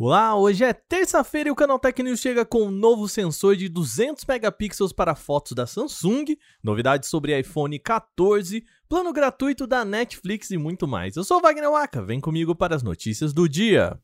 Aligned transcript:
Olá, 0.00 0.36
hoje 0.36 0.62
é 0.62 0.72
terça-feira 0.72 1.48
e 1.48 1.50
o 1.50 1.56
Canaltech 1.56 2.00
News 2.04 2.20
chega 2.20 2.44
com 2.44 2.62
um 2.66 2.70
novo 2.70 3.08
sensor 3.08 3.56
de 3.56 3.68
200 3.68 4.24
megapixels 4.26 4.92
para 4.92 5.16
fotos 5.16 5.56
da 5.56 5.66
Samsung, 5.66 6.24
novidades 6.62 7.08
sobre 7.08 7.36
iPhone 7.36 7.76
14, 7.80 8.64
plano 8.88 9.12
gratuito 9.12 9.66
da 9.66 9.84
Netflix 9.84 10.52
e 10.52 10.56
muito 10.56 10.86
mais. 10.86 11.16
Eu 11.16 11.24
sou 11.24 11.40
Wagner 11.40 11.68
Waka, 11.68 12.00
vem 12.00 12.20
comigo 12.20 12.54
para 12.54 12.76
as 12.76 12.82
notícias 12.84 13.32
do 13.32 13.48
dia. 13.48 13.98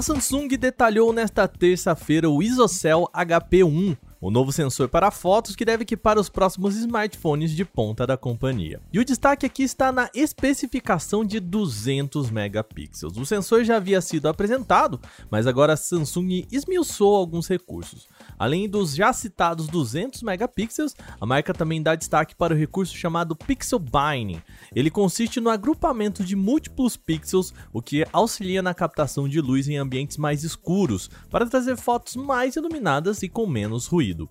A 0.00 0.02
Samsung 0.02 0.48
detalhou 0.48 1.12
nesta 1.12 1.46
terça-feira 1.46 2.30
o 2.30 2.42
ISOCELL 2.42 3.06
HP1, 3.14 3.98
o 4.18 4.30
novo 4.30 4.50
sensor 4.50 4.88
para 4.88 5.10
fotos 5.10 5.54
que 5.54 5.62
deve 5.62 5.82
equipar 5.82 6.18
os 6.18 6.30
próximos 6.30 6.74
smartphones 6.74 7.50
de 7.50 7.66
ponta 7.66 8.06
da 8.06 8.16
companhia. 8.16 8.80
E 8.90 8.98
o 8.98 9.04
destaque 9.04 9.44
aqui 9.44 9.62
está 9.62 9.92
na 9.92 10.08
especificação 10.14 11.22
de 11.22 11.38
200 11.38 12.30
megapixels. 12.30 13.18
O 13.18 13.26
sensor 13.26 13.62
já 13.62 13.76
havia 13.76 14.00
sido 14.00 14.26
apresentado, 14.26 14.98
mas 15.30 15.46
agora 15.46 15.74
a 15.74 15.76
Samsung 15.76 16.46
esmiuçou 16.50 17.14
alguns 17.14 17.46
recursos. 17.46 18.08
Além 18.40 18.66
dos 18.66 18.94
já 18.94 19.12
citados 19.12 19.66
200 19.66 20.22
megapixels, 20.22 20.96
a 21.20 21.26
marca 21.26 21.52
também 21.52 21.82
dá 21.82 21.94
destaque 21.94 22.34
para 22.34 22.54
o 22.54 22.56
recurso 22.56 22.96
chamado 22.96 23.36
Pixel 23.36 23.78
Binding. 23.78 24.40
Ele 24.74 24.90
consiste 24.90 25.38
no 25.40 25.50
agrupamento 25.50 26.24
de 26.24 26.34
múltiplos 26.34 26.96
pixels, 26.96 27.52
o 27.70 27.82
que 27.82 28.06
auxilia 28.10 28.62
na 28.62 28.72
captação 28.72 29.28
de 29.28 29.42
luz 29.42 29.68
em 29.68 29.76
ambientes 29.76 30.16
mais 30.16 30.42
escuros, 30.42 31.10
para 31.28 31.44
trazer 31.44 31.76
fotos 31.76 32.16
mais 32.16 32.56
iluminadas 32.56 33.22
e 33.22 33.28
com 33.28 33.46
menos 33.46 33.86
ruído. 33.86 34.26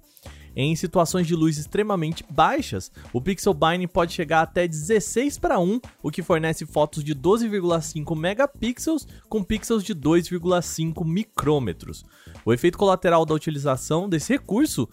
Em 0.61 0.75
situações 0.75 1.25
de 1.25 1.37
luz 1.37 1.57
extremamente 1.57 2.21
baixas, 2.29 2.91
o 3.13 3.21
pixel 3.21 3.53
binding 3.53 3.87
pode 3.87 4.11
chegar 4.11 4.41
até 4.41 4.67
16 4.67 5.37
para 5.37 5.57
1, 5.57 5.79
o 6.03 6.11
que 6.11 6.21
fornece 6.21 6.65
fotos 6.65 7.01
de 7.01 7.15
12,5 7.15 8.13
megapixels 8.13 9.07
com 9.29 9.41
pixels 9.41 9.85
de 9.85 9.95
2,5 9.95 11.05
micrômetros. 11.05 12.03
O 12.43 12.51
efeito 12.51 12.77
colateral 12.77 13.25
da 13.25 13.33
utilização 13.33 14.09
desse 14.09 14.33
recurso 14.33 14.89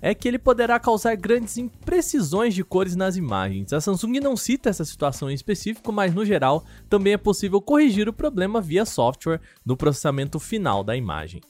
é 0.00 0.14
que 0.14 0.28
ele 0.28 0.38
poderá 0.38 0.78
causar 0.78 1.16
grandes 1.16 1.58
imprecisões 1.58 2.54
de 2.54 2.62
cores 2.62 2.94
nas 2.94 3.16
imagens. 3.16 3.72
A 3.72 3.80
Samsung 3.80 4.20
não 4.20 4.36
cita 4.36 4.70
essa 4.70 4.84
situação 4.84 5.28
em 5.28 5.34
específico, 5.34 5.90
mas 5.90 6.14
no 6.14 6.24
geral 6.24 6.64
também 6.88 7.14
é 7.14 7.18
possível 7.18 7.60
corrigir 7.60 8.08
o 8.08 8.12
problema 8.12 8.60
via 8.60 8.84
software 8.84 9.40
no 9.66 9.76
processamento 9.76 10.38
final 10.38 10.84
da 10.84 10.96
imagem. 10.96 11.40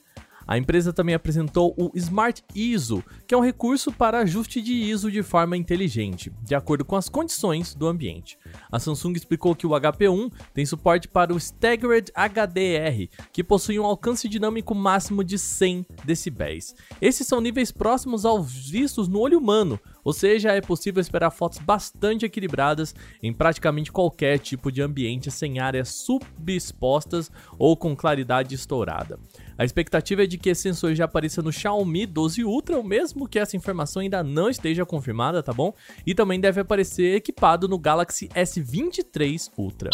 A 0.49 0.57
empresa 0.57 0.91
também 0.91 1.13
apresentou 1.13 1.75
o 1.77 1.91
Smart 1.93 2.43
ISO, 2.55 3.03
que 3.27 3.35
é 3.35 3.37
um 3.37 3.41
recurso 3.41 3.91
para 3.91 4.21
ajuste 4.21 4.63
de 4.63 4.73
ISO 4.73 5.11
de 5.11 5.21
forma 5.21 5.55
inteligente, 5.55 6.33
de 6.41 6.55
acordo 6.55 6.83
com 6.83 6.95
as 6.95 7.07
condições 7.07 7.75
do 7.75 7.85
ambiente. 7.85 8.35
A 8.71 8.79
Samsung 8.79 9.13
explicou 9.13 9.55
que 9.55 9.67
o 9.67 9.69
HP1 9.69 10.33
tem 10.51 10.65
suporte 10.65 11.07
para 11.07 11.31
o 11.31 11.37
Staggered 11.37 12.11
HDR, 12.15 13.15
que 13.31 13.43
possui 13.43 13.79
um 13.79 13.85
alcance 13.85 14.27
dinâmico 14.27 14.73
máximo 14.73 15.23
de 15.23 15.37
100 15.37 15.85
decibéis. 16.03 16.73
Esses 16.99 17.27
são 17.27 17.39
níveis 17.39 17.71
próximos 17.71 18.25
aos 18.25 18.51
vistos 18.51 19.07
no 19.07 19.19
olho 19.19 19.37
humano, 19.37 19.79
ou 20.03 20.13
seja, 20.13 20.51
é 20.51 20.61
possível 20.61 20.99
esperar 20.99 21.29
fotos 21.29 21.59
bastante 21.59 22.25
equilibradas 22.25 22.95
em 23.21 23.31
praticamente 23.31 23.91
qualquer 23.91 24.39
tipo 24.39 24.71
de 24.71 24.81
ambiente 24.81 25.29
sem 25.29 25.59
áreas 25.59 25.89
subexpostas 25.89 27.29
ou 27.59 27.77
com 27.77 27.95
claridade 27.95 28.55
estourada. 28.55 29.19
A 29.59 29.65
expectativa 29.65 30.23
é 30.23 30.25
de 30.25 30.37
que 30.37 30.49
esse 30.49 30.61
sensor 30.61 30.95
já 30.95 31.03
apareça 31.03 31.41
no 31.41 31.51
Xiaomi 31.51 32.05
12 32.05 32.45
Ultra, 32.45 32.81
mesmo 32.81 33.27
que 33.27 33.37
essa 33.37 33.57
informação 33.57 34.01
ainda 34.01 34.23
não 34.23 34.49
esteja 34.49 34.85
confirmada, 34.85 35.43
tá 35.43 35.51
bom? 35.51 35.73
E 36.07 36.15
também 36.15 36.39
deve 36.39 36.61
aparecer 36.61 37.15
equipado 37.15 37.67
no 37.67 37.77
Galaxy 37.77 38.29
S23 38.29 39.51
Ultra. 39.57 39.89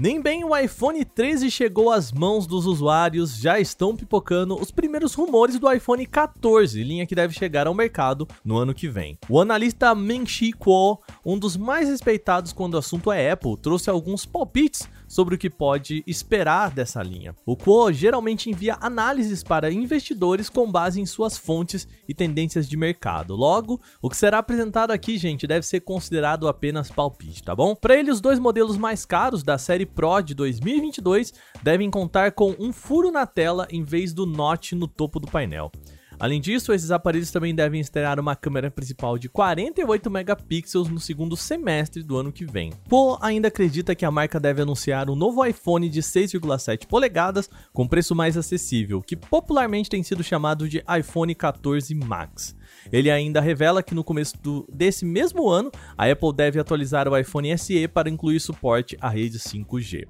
Nem 0.00 0.18
bem 0.18 0.42
o 0.42 0.56
iPhone 0.56 1.04
13 1.04 1.50
chegou 1.50 1.90
às 1.90 2.10
mãos 2.10 2.46
dos 2.46 2.64
usuários, 2.64 3.36
já 3.36 3.60
estão 3.60 3.94
pipocando 3.94 4.58
os 4.58 4.70
primeiros 4.70 5.12
rumores 5.12 5.58
do 5.58 5.70
iPhone 5.70 6.06
14, 6.06 6.82
linha 6.82 7.04
que 7.04 7.14
deve 7.14 7.34
chegar 7.34 7.66
ao 7.66 7.74
mercado 7.74 8.26
no 8.42 8.56
ano 8.56 8.72
que 8.72 8.88
vem. 8.88 9.18
O 9.28 9.38
analista 9.38 9.94
Meng-Chi 9.94 10.54
Kuo, 10.54 10.98
um 11.22 11.38
dos 11.38 11.54
mais 11.54 11.86
respeitados 11.86 12.50
quando 12.50 12.76
o 12.76 12.78
assunto 12.78 13.12
é 13.12 13.30
Apple, 13.30 13.58
trouxe 13.58 13.90
alguns 13.90 14.24
palpites 14.24 14.88
sobre 15.06 15.34
o 15.34 15.38
que 15.38 15.50
pode 15.50 16.04
esperar 16.06 16.70
dessa 16.70 17.02
linha. 17.02 17.34
O 17.44 17.56
Kuo 17.56 17.92
geralmente 17.92 18.48
envia 18.48 18.78
análises 18.80 19.42
para 19.42 19.70
investidores 19.70 20.48
com 20.48 20.70
base 20.70 21.00
em 21.00 21.04
suas 21.04 21.36
fontes 21.36 21.86
e 22.08 22.14
tendências 22.14 22.68
de 22.68 22.76
mercado. 22.76 23.34
Logo, 23.34 23.80
o 24.00 24.08
que 24.08 24.16
será 24.16 24.38
apresentado 24.38 24.92
aqui, 24.92 25.18
gente, 25.18 25.48
deve 25.48 25.66
ser 25.66 25.80
considerado 25.80 26.46
apenas 26.46 26.90
palpite, 26.90 27.42
tá 27.42 27.56
bom? 27.56 27.74
Para 27.74 27.96
ele, 27.96 28.12
os 28.12 28.20
dois 28.20 28.38
modelos 28.38 28.76
mais 28.78 29.04
caros 29.04 29.42
da 29.42 29.58
série 29.58 29.89
Pro 29.94 30.20
de 30.20 30.34
2022 30.34 31.32
devem 31.62 31.90
contar 31.90 32.32
com 32.32 32.54
um 32.58 32.72
furo 32.72 33.10
na 33.10 33.26
tela 33.26 33.66
em 33.70 33.82
vez 33.82 34.12
do 34.12 34.26
notch 34.26 34.72
no 34.72 34.86
topo 34.86 35.20
do 35.20 35.26
painel. 35.26 35.70
Além 36.20 36.38
disso, 36.38 36.70
esses 36.74 36.90
aparelhos 36.90 37.30
também 37.30 37.54
devem 37.54 37.80
estrear 37.80 38.20
uma 38.20 38.36
câmera 38.36 38.70
principal 38.70 39.16
de 39.16 39.26
48 39.26 40.10
megapixels 40.10 40.90
no 40.90 41.00
segundo 41.00 41.34
semestre 41.34 42.02
do 42.02 42.18
ano 42.18 42.30
que 42.30 42.44
vem. 42.44 42.74
Poe 42.90 43.16
ainda 43.22 43.48
acredita 43.48 43.94
que 43.94 44.04
a 44.04 44.10
marca 44.10 44.38
deve 44.38 44.60
anunciar 44.60 45.08
um 45.08 45.16
novo 45.16 45.42
iPhone 45.46 45.88
de 45.88 46.02
6,7 46.02 46.86
polegadas 46.86 47.48
com 47.72 47.88
preço 47.88 48.14
mais 48.14 48.36
acessível, 48.36 49.00
que 49.00 49.16
popularmente 49.16 49.88
tem 49.88 50.02
sido 50.02 50.22
chamado 50.22 50.68
de 50.68 50.84
iPhone 50.98 51.34
14 51.34 51.94
Max. 51.94 52.54
Ele 52.92 53.10
ainda 53.10 53.40
revela 53.40 53.82
que 53.82 53.94
no 53.94 54.04
começo 54.04 54.36
do, 54.42 54.68
desse 54.70 55.06
mesmo 55.06 55.48
ano, 55.48 55.72
a 55.96 56.04
Apple 56.04 56.34
deve 56.34 56.60
atualizar 56.60 57.08
o 57.08 57.16
iPhone 57.16 57.56
SE 57.56 57.88
para 57.88 58.10
incluir 58.10 58.40
suporte 58.40 58.94
à 59.00 59.08
rede 59.08 59.38
5G. 59.38 60.06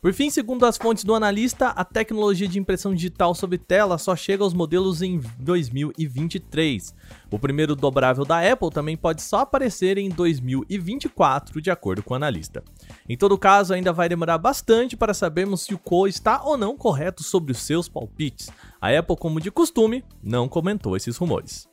Por 0.00 0.12
fim, 0.12 0.30
segundo 0.30 0.64
as 0.64 0.76
fontes 0.76 1.02
do 1.02 1.12
analista, 1.12 1.70
a 1.70 1.84
tecnologia 1.84 2.46
de 2.46 2.56
impressão 2.56 2.94
digital 2.94 3.34
sobre 3.34 3.58
tela 3.58 3.98
só 3.98 4.14
chega 4.14 4.44
aos 4.44 4.54
modelos 4.54 5.02
em 5.02 5.20
2023. 5.40 6.94
O 7.32 7.38
primeiro 7.38 7.74
dobrável 7.74 8.24
da 8.24 8.40
Apple 8.40 8.70
também 8.70 8.96
pode 8.96 9.22
só 9.22 9.40
aparecer 9.40 9.98
em 9.98 10.08
2024, 10.08 11.60
de 11.60 11.68
acordo 11.68 12.00
com 12.00 12.14
o 12.14 12.16
analista. 12.16 12.62
Em 13.08 13.16
todo 13.16 13.36
caso, 13.36 13.74
ainda 13.74 13.92
vai 13.92 14.08
demorar 14.08 14.38
bastante 14.38 14.96
para 14.96 15.12
sabermos 15.12 15.62
se 15.62 15.74
o 15.74 15.78
Co 15.78 16.06
está 16.06 16.44
ou 16.44 16.56
não 16.56 16.76
correto 16.76 17.24
sobre 17.24 17.50
os 17.50 17.58
seus 17.58 17.88
palpites. 17.88 18.50
A 18.80 18.96
Apple, 18.96 19.16
como 19.16 19.40
de 19.40 19.50
costume, 19.50 20.04
não 20.22 20.48
comentou 20.48 20.96
esses 20.96 21.16
rumores. 21.16 21.68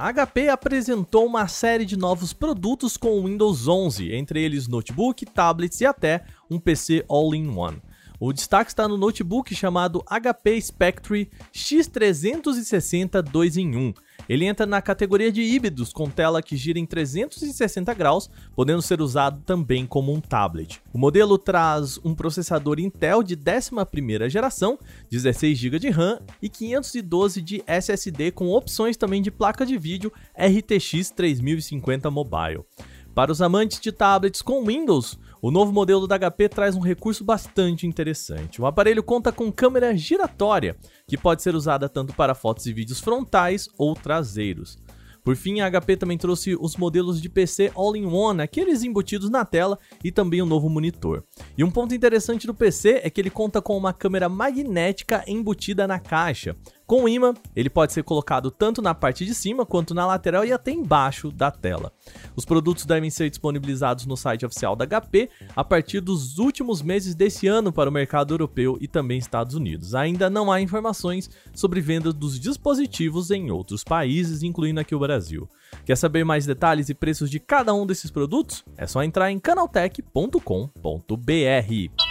A 0.00 0.14
HP 0.14 0.48
apresentou 0.48 1.26
uma 1.26 1.46
série 1.46 1.84
de 1.84 1.94
novos 1.94 2.32
produtos 2.32 2.96
com 2.96 3.20
o 3.20 3.26
Windows 3.26 3.68
11, 3.68 4.14
entre 4.14 4.42
eles 4.42 4.66
notebook, 4.66 5.26
tablets 5.26 5.78
e 5.82 5.84
até 5.84 6.24
um 6.50 6.58
PC 6.58 7.04
all-in-one. 7.06 7.82
O 8.18 8.32
destaque 8.32 8.70
está 8.70 8.88
no 8.88 8.96
notebook 8.96 9.54
chamado 9.54 10.02
HP 10.06 10.58
Spectre 10.62 11.30
X360 11.52 13.20
2 13.20 13.56
em 13.58 13.76
1. 13.76 13.92
Ele 14.30 14.44
entra 14.44 14.64
na 14.64 14.80
categoria 14.80 15.32
de 15.32 15.42
híbridos 15.42 15.92
com 15.92 16.08
tela 16.08 16.40
que 16.40 16.56
gira 16.56 16.78
em 16.78 16.86
360 16.86 17.92
graus, 17.94 18.30
podendo 18.54 18.80
ser 18.80 19.00
usado 19.00 19.42
também 19.44 19.84
como 19.84 20.12
um 20.12 20.20
tablet. 20.20 20.80
O 20.92 20.98
modelo 20.98 21.36
traz 21.36 21.98
um 22.04 22.14
processador 22.14 22.78
Intel 22.78 23.24
de 23.24 23.36
11ª 23.36 24.30
geração, 24.30 24.78
16 25.10 25.58
GB 25.58 25.80
de 25.80 25.90
RAM 25.90 26.20
e 26.40 26.48
512 26.48 27.42
de 27.42 27.64
SSD 27.66 28.30
com 28.30 28.50
opções 28.50 28.96
também 28.96 29.20
de 29.20 29.32
placa 29.32 29.66
de 29.66 29.76
vídeo 29.76 30.12
RTX 30.38 31.10
3050 31.10 32.08
Mobile. 32.08 32.64
Para 33.12 33.32
os 33.32 33.42
amantes 33.42 33.80
de 33.80 33.90
tablets 33.90 34.42
com 34.42 34.64
Windows, 34.64 35.18
o 35.42 35.50
novo 35.50 35.72
modelo 35.72 36.06
da 36.06 36.18
HP 36.18 36.48
traz 36.48 36.76
um 36.76 36.80
recurso 36.80 37.24
bastante 37.24 37.86
interessante. 37.86 38.60
O 38.60 38.66
aparelho 38.66 39.02
conta 39.02 39.32
com 39.32 39.50
câmera 39.50 39.96
giratória, 39.96 40.76
que 41.06 41.16
pode 41.16 41.42
ser 41.42 41.54
usada 41.54 41.88
tanto 41.88 42.14
para 42.14 42.34
fotos 42.34 42.66
e 42.66 42.72
vídeos 42.72 43.00
frontais 43.00 43.68
ou 43.78 43.94
traseiros. 43.94 44.76
Por 45.22 45.36
fim, 45.36 45.60
a 45.60 45.70
HP 45.70 45.96
também 45.96 46.16
trouxe 46.16 46.56
os 46.58 46.76
modelos 46.76 47.20
de 47.20 47.28
PC 47.28 47.70
All-in-One, 47.74 48.42
aqueles 48.42 48.82
embutidos 48.82 49.28
na 49.28 49.44
tela, 49.44 49.78
e 50.02 50.10
também 50.10 50.42
um 50.42 50.46
novo 50.46 50.68
monitor. 50.68 51.24
E 51.56 51.62
um 51.62 51.70
ponto 51.70 51.94
interessante 51.94 52.46
do 52.46 52.54
PC 52.54 53.00
é 53.02 53.10
que 53.10 53.20
ele 53.20 53.30
conta 53.30 53.60
com 53.60 53.76
uma 53.76 53.92
câmera 53.92 54.28
magnética 54.28 55.22
embutida 55.26 55.86
na 55.86 55.98
caixa, 55.98 56.56
com 56.90 57.04
o 57.04 57.08
imã, 57.08 57.32
ele 57.54 57.70
pode 57.70 57.92
ser 57.92 58.02
colocado 58.02 58.50
tanto 58.50 58.82
na 58.82 58.92
parte 58.92 59.24
de 59.24 59.32
cima 59.32 59.64
quanto 59.64 59.94
na 59.94 60.04
lateral 60.04 60.44
e 60.44 60.52
até 60.52 60.72
embaixo 60.72 61.30
da 61.30 61.48
tela. 61.48 61.92
Os 62.34 62.44
produtos 62.44 62.84
devem 62.84 63.10
ser 63.10 63.30
disponibilizados 63.30 64.06
no 64.06 64.16
site 64.16 64.44
oficial 64.44 64.74
da 64.74 64.84
HP 64.84 65.30
a 65.54 65.62
partir 65.62 66.00
dos 66.00 66.38
últimos 66.38 66.82
meses 66.82 67.14
desse 67.14 67.46
ano 67.46 67.72
para 67.72 67.88
o 67.88 67.92
mercado 67.92 68.34
europeu 68.34 68.76
e 68.80 68.88
também 68.88 69.18
Estados 69.18 69.54
Unidos. 69.54 69.94
Ainda 69.94 70.28
não 70.28 70.50
há 70.50 70.60
informações 70.60 71.30
sobre 71.54 71.80
venda 71.80 72.12
dos 72.12 72.40
dispositivos 72.40 73.30
em 73.30 73.52
outros 73.52 73.84
países, 73.84 74.42
incluindo 74.42 74.80
aqui 74.80 74.92
o 74.92 74.98
Brasil. 74.98 75.48
Quer 75.84 75.94
saber 75.94 76.24
mais 76.24 76.44
detalhes 76.44 76.88
e 76.88 76.94
preços 76.94 77.30
de 77.30 77.38
cada 77.38 77.72
um 77.72 77.86
desses 77.86 78.10
produtos? 78.10 78.64
É 78.76 78.88
só 78.88 79.04
entrar 79.04 79.30
em 79.30 79.38
canaltech.com.br. 79.38 82.09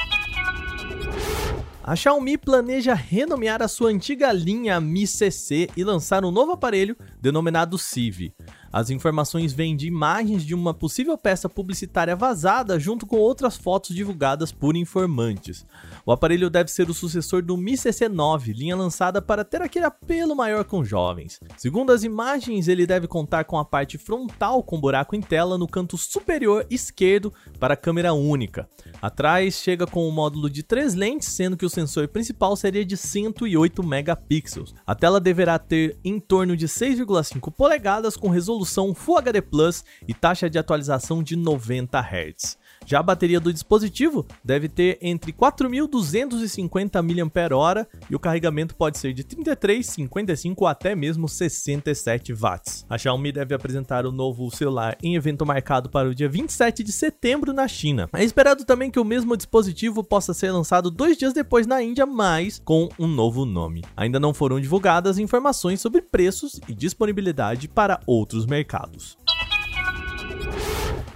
A 1.89 1.95
Xiaomi 1.95 2.37
planeja 2.37 2.93
renomear 2.93 3.63
a 3.63 3.67
sua 3.67 3.89
antiga 3.89 4.31
linha 4.31 4.79
Mi 4.79 5.07
CC 5.07 5.67
e 5.75 5.83
lançar 5.83 6.23
um 6.23 6.29
novo 6.29 6.51
aparelho 6.51 6.95
denominado 7.19 7.79
Civi. 7.79 8.31
As 8.71 8.91
informações 8.91 9.51
vêm 9.51 9.75
de 9.75 9.87
imagens 9.87 10.45
de 10.45 10.53
uma 10.53 10.75
possível 10.75 11.17
peça 11.17 11.49
publicitária 11.49 12.15
vazada 12.15 12.79
junto 12.79 13.07
com 13.07 13.17
outras 13.17 13.57
fotos 13.57 13.95
divulgadas 13.95 14.51
por 14.51 14.75
informantes. 14.75 15.65
O 16.05 16.11
aparelho 16.11 16.51
deve 16.51 16.69
ser 16.69 16.87
o 16.87 16.93
sucessor 16.93 17.41
do 17.41 17.57
Mi 17.57 17.73
CC9, 17.73 18.53
linha 18.53 18.75
lançada 18.75 19.23
para 19.23 19.43
ter 19.43 19.63
aquele 19.63 19.85
apelo 19.85 20.35
maior 20.35 20.63
com 20.65 20.83
jovens. 20.83 21.39
Segundo 21.57 21.91
as 21.91 22.03
imagens, 22.03 22.67
ele 22.67 22.85
deve 22.85 23.07
contar 23.07 23.43
com 23.45 23.57
a 23.57 23.65
parte 23.65 23.97
frontal 23.97 24.61
com 24.61 24.79
buraco 24.79 25.15
em 25.15 25.21
tela 25.21 25.57
no 25.57 25.67
canto 25.67 25.97
superior 25.97 26.63
esquerdo 26.69 27.33
para 27.59 27.75
câmera 27.75 28.13
única. 28.13 28.69
Atrás 29.01 29.55
chega 29.55 29.87
com 29.87 30.07
um 30.07 30.11
módulo 30.11 30.47
de 30.47 30.61
três 30.61 30.93
lentes, 30.93 31.29
sendo 31.29 31.57
que 31.57 31.65
o 31.65 31.69
sensor 31.69 32.07
principal 32.07 32.55
seria 32.55 32.85
de 32.85 32.95
108 32.95 33.81
megapixels. 33.83 34.75
A 34.85 34.93
tela 34.93 35.19
deverá 35.19 35.57
ter 35.57 35.97
em 36.03 36.19
torno 36.19 36.55
de 36.55 36.67
6,5 36.67 37.51
polegadas 37.51 38.15
com 38.15 38.29
resolução 38.29 38.58
Full 38.65 39.17
HD 39.17 39.41
Plus 39.41 39.83
e 40.07 40.13
taxa 40.13 40.49
de 40.49 40.57
atualização 40.57 41.21
de 41.21 41.35
90 41.35 41.99
Hz. 41.99 42.57
Já 42.85 42.99
a 42.99 43.03
bateria 43.03 43.39
do 43.39 43.53
dispositivo 43.53 44.25
deve 44.43 44.67
ter 44.67 44.97
entre 45.01 45.31
4.250 45.31 47.01
mAh 47.03 47.87
e 48.09 48.15
o 48.15 48.19
carregamento 48.19 48.75
pode 48.75 48.97
ser 48.97 49.13
de 49.13 49.23
33, 49.23 49.85
55 49.85 50.63
ou 50.63 50.67
até 50.67 50.95
mesmo 50.95 51.27
67 51.27 52.33
watts. 52.33 52.85
A 52.89 52.97
Xiaomi 52.97 53.31
deve 53.31 53.53
apresentar 53.53 54.05
o 54.05 54.11
novo 54.11 54.49
celular 54.49 54.97
em 55.03 55.15
evento 55.15 55.45
marcado 55.45 55.89
para 55.89 56.09
o 56.09 56.15
dia 56.15 56.27
27 56.27 56.83
de 56.83 56.91
setembro 56.91 57.53
na 57.53 57.67
China. 57.67 58.09
É 58.13 58.23
esperado 58.23 58.65
também 58.65 58.89
que 58.89 58.99
o 58.99 59.05
mesmo 59.05 59.37
dispositivo 59.37 60.03
possa 60.03 60.33
ser 60.33 60.51
lançado 60.51 60.89
dois 60.89 61.17
dias 61.17 61.33
depois 61.33 61.67
na 61.67 61.83
Índia, 61.83 62.05
mas 62.05 62.59
com 62.63 62.89
um 62.97 63.07
novo 63.07 63.45
nome. 63.45 63.83
Ainda 63.95 64.19
não 64.19 64.33
foram 64.33 64.59
divulgadas 64.59 65.19
informações 65.19 65.79
sobre 65.79 66.01
preços 66.01 66.59
e 66.67 66.73
disponibilidade 66.73 67.67
para 67.67 67.99
outros 68.07 68.45
mercados. 68.49 69.17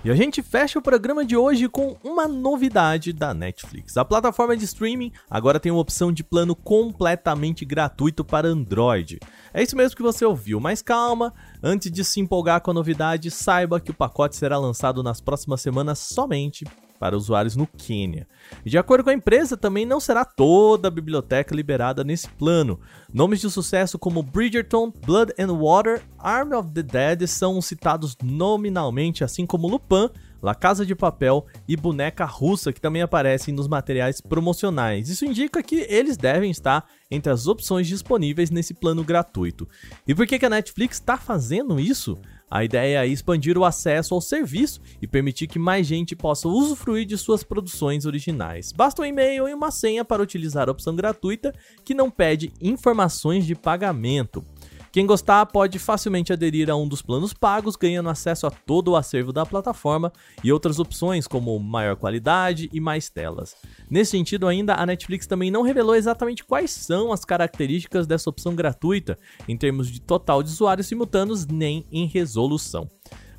E 0.06 0.12
a 0.12 0.16
gente 0.16 0.42
fecha 0.42 0.78
o 0.78 0.82
programa 0.82 1.24
de 1.24 1.38
hoje 1.38 1.70
com 1.70 1.96
uma 2.04 2.28
novidade 2.28 3.14
da 3.14 3.34
Netflix. 3.34 3.96
A 3.96 4.04
plataforma 4.04 4.56
de 4.56 4.66
streaming 4.66 5.14
agora 5.30 5.62
tem 5.62 5.72
uma 5.72 5.80
opção 5.80 6.12
de 6.12 6.26
plano 6.26 6.54
completamente 6.56 7.64
gratuito 7.64 8.26
para 8.26 8.50
Android. 8.50 9.18
É 9.54 9.64
isso 9.64 9.78
mesmo 9.78 9.96
que 9.96 10.04
você 10.04 10.26
ouviu, 10.26 10.60
mas 10.60 10.82
calma, 10.82 11.34
antes 11.64 11.90
de 11.90 12.04
se 12.04 12.20
empolgar 12.20 12.60
com 12.60 12.72
a 12.72 12.74
novidade, 12.74 13.32
saiba 13.32 13.80
que 13.80 13.92
o 13.92 13.94
pacote 13.94 14.36
será 14.36 14.58
lançado 14.58 15.02
nas 15.02 15.22
próximas 15.22 15.62
semanas 15.62 16.00
somente 16.00 16.66
para 17.04 17.18
usuários 17.18 17.58
no 17.58 17.68
Quênia. 17.68 18.26
De 18.64 18.78
acordo 18.78 19.04
com 19.04 19.10
a 19.10 19.14
empresa, 19.14 19.58
também 19.58 19.86
não 19.86 20.00
será 20.00 20.24
toda 20.24 20.88
a 20.88 20.92
biblioteca 20.92 21.54
liberada 21.54 22.02
nesse 22.02 22.30
plano. 22.30 22.80
Nomes 23.14 23.42
de 23.42 23.52
sucesso 23.52 24.00
como 24.00 24.24
Bridgerton, 24.24 24.90
Blood 25.06 25.34
and 25.38 25.52
Water, 25.52 26.02
Army 26.18 26.56
of 26.56 26.72
the 26.72 26.82
Dead 26.82 27.28
são 27.28 27.62
citados 27.62 28.16
nominalmente, 28.24 29.22
assim 29.22 29.46
como 29.46 29.68
Lupin, 29.68 30.10
La 30.42 30.56
Casa 30.56 30.86
de 30.86 30.96
Papel 30.96 31.46
e 31.68 31.76
Boneca 31.76 32.24
Russa, 32.24 32.72
que 32.72 32.80
também 32.80 33.02
aparecem 33.02 33.54
nos 33.54 33.68
materiais 33.68 34.22
promocionais. 34.22 35.10
Isso 35.10 35.26
indica 35.26 35.62
que 35.62 35.86
eles 35.90 36.16
devem 36.16 36.52
estar 36.52 36.86
entre 37.12 37.34
as 37.34 37.48
opções 37.48 37.86
disponíveis 37.86 38.50
nesse 38.50 38.74
plano 38.74 39.04
gratuito. 39.04 39.68
E 40.08 40.16
por 40.16 40.26
que, 40.26 40.40
que 40.40 40.46
a 40.46 40.50
Netflix 40.50 40.96
está 40.96 41.18
fazendo 41.18 41.82
isso? 41.82 42.18
A 42.54 42.64
ideia 42.64 43.04
é 43.04 43.08
expandir 43.08 43.58
o 43.58 43.66
acesso 43.66 44.14
ao 44.14 44.22
serviço 44.22 44.80
e 45.02 45.08
permitir 45.08 45.48
que 45.48 45.58
mais 45.58 45.88
gente 45.88 46.16
possa 46.16 46.48
usufruir 46.48 47.04
de 47.04 47.18
suas 47.18 47.42
produções 47.42 48.06
originais. 48.06 48.72
Basta 48.72 49.02
um 49.02 49.06
e-mail 49.06 49.50
e 49.50 49.54
uma 49.56 49.72
senha 49.72 50.06
para 50.06 50.22
utilizar 50.22 50.70
a 50.70 50.72
opção 50.72 50.96
gratuita 50.96 51.52
que 51.84 51.96
não 51.96 52.12
pede 52.12 52.54
informações 52.62 53.48
de 53.48 53.56
pagamento. 53.56 54.46
Quem 54.94 55.08
gostar 55.08 55.44
pode 55.48 55.80
facilmente 55.80 56.32
aderir 56.32 56.70
a 56.70 56.76
um 56.76 56.88
dos 56.88 57.02
planos 57.02 57.34
pagos, 57.34 57.76
ganhando 57.76 58.10
acesso 58.10 58.46
a 58.46 58.52
todo 58.52 58.90
o 58.90 58.96
acervo 58.96 59.34
da 59.34 59.44
plataforma 59.44 60.14
e 60.44 60.54
outras 60.54 60.78
opções 60.78 61.28
como 61.28 61.58
maior 61.58 61.96
qualidade 61.96 62.70
e 62.72 62.80
mais 62.80 63.10
telas. 63.10 63.56
Nesse 63.90 64.12
sentido, 64.12 64.48
ainda 64.48 64.76
a 64.76 64.86
Netflix 64.86 65.26
também 65.26 65.50
não 65.50 65.64
revelou 65.64 65.96
exatamente 65.96 66.44
quais 66.44 66.70
são 66.70 67.12
as 67.12 67.26
características 67.26 68.06
dessa 68.06 68.30
opção 68.30 68.54
gratuita 68.54 69.18
em 69.50 69.58
termos 69.58 69.90
de 69.90 70.00
total 70.00 70.44
de 70.44 70.52
usuários 70.52 70.86
simultâneos 70.86 71.48
nem 71.48 71.88
em 71.92 72.06
resolução. 72.06 72.88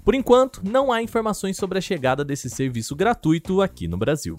Por 0.05 0.17
enquanto, 0.17 0.61
não 0.65 0.91
há 0.91 1.03
informações 1.03 1.57
sobre 1.57 1.79
a 1.79 1.81
chegada 1.81 2.25
desse 2.25 2.51
serviço 2.51 2.97
gratuito 2.97 3.63
aqui 3.63 3.87
no 3.87 3.97
Brasil. 3.97 4.35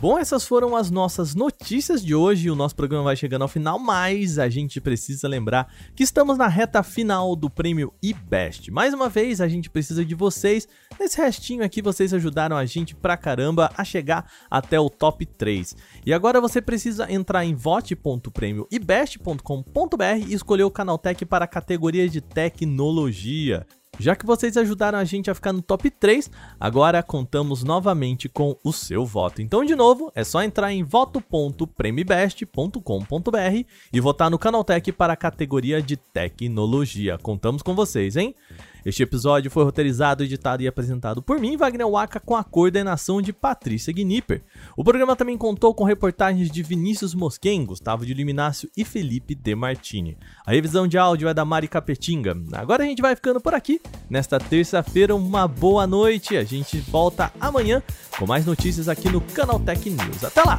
Bom, 0.00 0.16
essas 0.16 0.46
foram 0.46 0.76
as 0.76 0.92
nossas 0.92 1.34
notícias 1.34 2.04
de 2.04 2.14
hoje. 2.14 2.48
O 2.48 2.54
nosso 2.54 2.76
programa 2.76 3.02
vai 3.02 3.16
chegando 3.16 3.42
ao 3.42 3.48
final, 3.48 3.80
mas 3.80 4.38
a 4.38 4.48
gente 4.48 4.80
precisa 4.80 5.26
lembrar 5.26 5.74
que 5.96 6.04
estamos 6.04 6.38
na 6.38 6.46
reta 6.46 6.84
final 6.84 7.34
do 7.34 7.50
prêmio 7.50 7.92
eBest. 8.00 8.70
Mais 8.70 8.94
uma 8.94 9.08
vez, 9.08 9.40
a 9.40 9.48
gente 9.48 9.68
precisa 9.68 10.04
de 10.04 10.14
vocês. 10.14 10.68
Nesse 11.00 11.20
restinho 11.20 11.64
aqui, 11.64 11.82
vocês 11.82 12.14
ajudaram 12.14 12.56
a 12.56 12.64
gente 12.64 12.94
pra 12.94 13.16
caramba 13.16 13.72
a 13.76 13.82
chegar 13.82 14.30
até 14.48 14.78
o 14.78 14.88
top 14.88 15.26
3. 15.26 15.74
E 16.06 16.14
agora 16.14 16.40
você 16.40 16.62
precisa 16.62 17.12
entrar 17.12 17.44
em 17.44 17.56
vote.prêmioibest.com.br 17.56 20.28
e 20.28 20.32
escolher 20.32 20.62
o 20.62 20.70
Canaltech 20.70 21.26
para 21.26 21.44
a 21.44 21.48
categoria 21.48 22.08
de 22.08 22.20
tecnologia. 22.20 23.66
Já 23.98 24.14
que 24.14 24.24
vocês 24.24 24.56
ajudaram 24.56 24.98
a 24.98 25.04
gente 25.04 25.30
a 25.30 25.34
ficar 25.34 25.52
no 25.52 25.60
top 25.60 25.90
3, 25.90 26.30
agora 26.58 27.02
contamos 27.02 27.62
novamente 27.64 28.28
com 28.28 28.56
o 28.62 28.72
seu 28.72 29.04
voto. 29.04 29.42
Então, 29.42 29.64
de 29.64 29.74
novo, 29.74 30.12
é 30.14 30.22
só 30.22 30.40
entrar 30.42 30.72
em 30.72 30.84
voto.premibest.com.br 30.84 33.64
e 33.92 34.00
votar 34.00 34.30
no 34.30 34.38
Canaltech 34.38 34.92
para 34.92 35.14
a 35.14 35.16
categoria 35.16 35.82
de 35.82 35.96
tecnologia. 35.96 37.18
Contamos 37.18 37.60
com 37.60 37.74
vocês, 37.74 38.16
hein? 38.16 38.36
Este 38.84 39.02
episódio 39.02 39.50
foi 39.50 39.64
roteirizado, 39.64 40.24
editado 40.24 40.62
e 40.62 40.68
apresentado 40.68 41.20
por 41.20 41.38
mim, 41.38 41.56
Wagner 41.56 41.88
Waka, 41.88 42.20
com 42.20 42.36
a 42.36 42.44
coordenação 42.44 43.20
de 43.20 43.32
Patrícia 43.32 43.92
Gnipper. 43.92 44.42
O 44.76 44.84
programa 44.84 45.16
também 45.16 45.36
contou 45.36 45.74
com 45.74 45.84
reportagens 45.84 46.50
de 46.50 46.62
Vinícius 46.62 47.14
Mosquen, 47.14 47.66
Gustavo 47.66 48.06
de 48.06 48.14
Liminácio 48.14 48.70
e 48.76 48.84
Felipe 48.84 49.34
De 49.34 49.54
Martini. 49.54 50.16
A 50.46 50.52
revisão 50.52 50.86
de 50.86 50.96
áudio 50.96 51.28
é 51.28 51.34
da 51.34 51.44
Mari 51.44 51.68
Capetinga. 51.68 52.36
Agora 52.52 52.84
a 52.84 52.86
gente 52.86 53.02
vai 53.02 53.14
ficando 53.14 53.40
por 53.40 53.52
aqui. 53.52 53.80
Nesta 54.08 54.38
terça-feira, 54.38 55.14
uma 55.14 55.46
boa 55.46 55.86
noite. 55.86 56.36
A 56.36 56.44
gente 56.44 56.78
volta 56.78 57.30
amanhã 57.40 57.82
com 58.18 58.26
mais 58.26 58.46
notícias 58.46 58.88
aqui 58.88 59.08
no 59.08 59.20
Canal 59.20 59.60
Tech 59.60 59.88
News. 59.88 60.24
Até 60.24 60.42
lá! 60.42 60.58